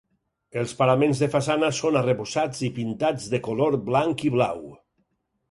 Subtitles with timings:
[0.61, 4.67] Els paraments de façana són arrebossats i pintats de color blanc i blau.